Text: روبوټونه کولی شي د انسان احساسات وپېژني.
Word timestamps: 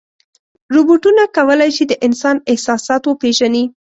روبوټونه 0.73 1.21
کولی 1.37 1.69
شي 1.75 1.83
د 1.89 1.93
انسان 2.07 2.35
احساسات 2.51 3.01
وپېژني. 3.05 3.63